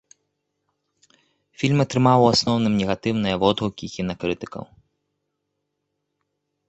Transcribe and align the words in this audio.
Фільм 1.63 1.83
атрымаў 1.85 2.19
у 2.25 2.25
асноўным 2.35 2.73
негатыўныя 2.81 3.35
водгукі 3.43 3.85
кінакрытыкаў. 3.97 4.69